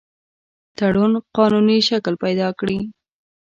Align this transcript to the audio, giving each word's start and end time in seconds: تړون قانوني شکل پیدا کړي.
تړون 0.77 1.11
قانوني 1.37 1.79
شکل 1.89 2.13
پیدا 2.23 2.47
کړي. 2.59 2.77